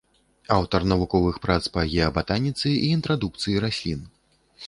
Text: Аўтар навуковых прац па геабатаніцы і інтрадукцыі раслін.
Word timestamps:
Аўтар 0.55 0.85
навуковых 0.91 1.35
прац 1.43 1.59
па 1.75 1.83
геабатаніцы 1.91 2.67
і 2.87 2.91
інтрадукцыі 2.97 3.63
раслін. 3.67 4.01